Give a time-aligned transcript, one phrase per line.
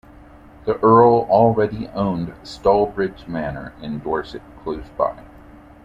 [0.65, 5.21] The Earl already owned Stalbridge Manor in Dorset close by.